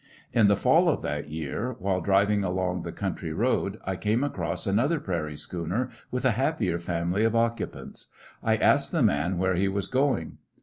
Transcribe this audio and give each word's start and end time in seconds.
In 0.33 0.47
the 0.47 0.55
fall 0.55 0.89
of 0.89 1.03
that 1.03 1.29
year, 1.29 1.75
while 1.77 2.01
driving 2.01 2.43
along 2.43 2.81
the 2.81 2.91
country 2.91 3.31
road, 3.33 3.77
I 3.85 3.95
came 3.95 4.23
across 4.23 4.65
another 4.65 4.99
prairie 4.99 5.37
schooner, 5.37 5.91
with 6.09 6.25
a 6.25 6.31
happier 6.31 6.79
family 6.79 7.23
of 7.23 7.35
occupants. 7.35 8.07
I 8.41 8.55
asked 8.55 8.91
the 8.91 9.03
man 9.03 9.37
where 9.37 9.53
he 9.53 9.67
was 9.67 9.87
going. 9.87 10.39